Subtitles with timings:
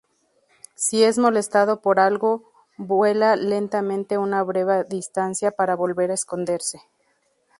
[0.73, 6.81] Si es molestado por algo, vuela lentamente una breve distancia para volver a esconderse.